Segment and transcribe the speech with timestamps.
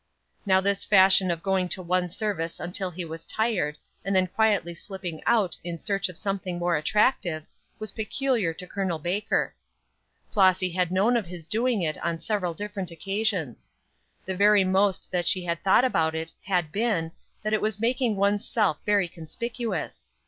[0.47, 4.73] Now this fashion of going to one service until he was tired, and then quietly
[4.73, 7.43] slipping out in search of something more attractive,
[7.77, 8.97] was peculiar to Col.
[8.97, 9.53] Baker.
[10.31, 13.71] Flossy had known of his doing it on several different occasions.
[14.25, 17.11] The very most that she had thought about it had been,
[17.43, 20.07] that it was making one's self very conspicuous.